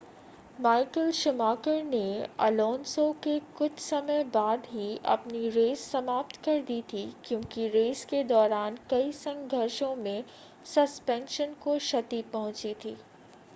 Michael 0.59 1.11
Schumacher 1.13 1.83
ने 1.83 2.27
Alonso 2.39 3.03
के 3.23 3.37
कुछ 3.57 3.79
समय 3.79 4.23
बाद 4.33 4.63
ही 4.69 4.97
अपनी 5.07 5.49
रेस 5.49 5.81
समाप्त 5.91 6.37
कर 6.45 6.61
दी 6.67 6.81
थी 6.93 7.05
कयोंकि 7.25 7.67
रेस 7.69 8.03
के 8.05 8.23
दौरान 8.25 8.77
कई 8.89 9.11
संघर्षों 9.17 9.95
में 9.97 10.23
सस्पेंशन 10.65 11.53
को 11.63 11.77
क्षति 11.77 12.21
पहुंची 12.33 12.73
थी 12.85 12.97